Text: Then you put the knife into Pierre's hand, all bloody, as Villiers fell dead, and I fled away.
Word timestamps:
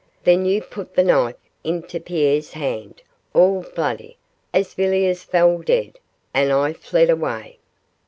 Then 0.23 0.45
you 0.45 0.63
put 0.63 0.95
the 0.95 1.03
knife 1.03 1.35
into 1.63 1.99
Pierre's 1.99 2.53
hand, 2.53 3.03
all 3.35 3.63
bloody, 3.75 4.17
as 4.51 4.73
Villiers 4.73 5.21
fell 5.21 5.59
dead, 5.59 5.99
and 6.33 6.51
I 6.51 6.73
fled 6.73 7.11
away. 7.11 7.59